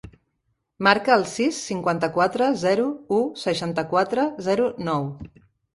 [0.87, 5.11] Marca el sis, cinquanta-quatre, zero, u, seixanta-quatre, zero, nou.